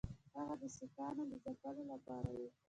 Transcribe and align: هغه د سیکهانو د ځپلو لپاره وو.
هغه 0.39 0.55
د 0.61 0.63
سیکهانو 0.77 1.23
د 1.31 1.33
ځپلو 1.43 1.83
لپاره 1.91 2.29
وو. 2.35 2.47